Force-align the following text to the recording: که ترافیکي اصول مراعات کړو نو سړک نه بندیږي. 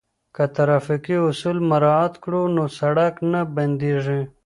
که 0.35 0.43
ترافیکي 0.55 1.15
اصول 1.29 1.57
مراعات 1.69 2.13
کړو 2.23 2.41
نو 2.55 2.63
سړک 2.79 3.13
نه 3.31 3.41
بندیږي. 3.55 4.21